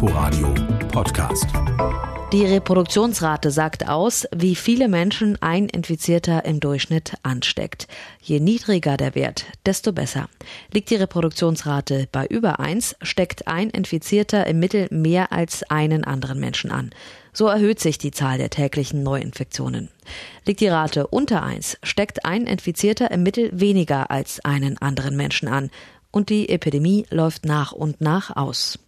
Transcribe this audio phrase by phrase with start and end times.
[0.00, 0.54] Inforadio
[0.92, 1.48] Podcast.
[2.32, 7.88] Die Reproduktionsrate sagt aus, wie viele Menschen ein Infizierter im Durchschnitt ansteckt.
[8.22, 10.28] Je niedriger der Wert, desto besser.
[10.72, 16.38] Liegt die Reproduktionsrate bei über eins, steckt ein Infizierter im Mittel mehr als einen anderen
[16.38, 16.90] Menschen an.
[17.32, 19.88] So erhöht sich die Zahl der täglichen Neuinfektionen.
[20.46, 25.48] Liegt die Rate unter eins, steckt ein Infizierter im Mittel weniger als einen anderen Menschen
[25.48, 25.70] an
[26.10, 28.78] und die Epidemie läuft nach und nach aus.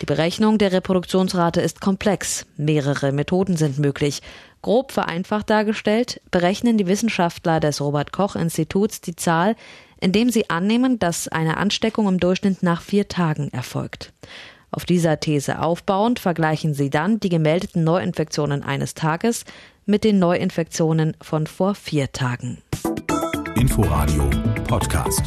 [0.00, 2.46] Die Berechnung der Reproduktionsrate ist komplex.
[2.56, 4.20] Mehrere Methoden sind möglich.
[4.60, 9.56] Grob vereinfacht dargestellt, berechnen die Wissenschaftler des Robert Koch Instituts die Zahl,
[10.00, 14.12] indem sie annehmen, dass eine Ansteckung im Durchschnitt nach vier Tagen erfolgt.
[14.70, 19.44] Auf dieser These aufbauend vergleichen sie dann die gemeldeten Neuinfektionen eines Tages
[19.86, 22.58] mit den Neuinfektionen von vor vier Tagen.
[23.54, 24.28] Inforadio
[24.66, 25.22] Podcast.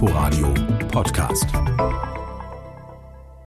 [0.00, 0.54] Inforadio
[0.90, 1.44] Podcast.